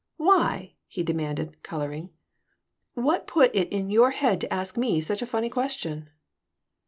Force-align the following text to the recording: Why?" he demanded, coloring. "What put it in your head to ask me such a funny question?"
Why?" 0.17 0.73
he 0.87 1.03
demanded, 1.03 1.61
coloring. 1.61 2.09
"What 2.95 3.27
put 3.27 3.53
it 3.55 3.71
in 3.71 3.91
your 3.91 4.09
head 4.09 4.41
to 4.41 4.51
ask 4.51 4.75
me 4.75 4.99
such 4.99 5.21
a 5.21 5.27
funny 5.27 5.47
question?" 5.47 6.09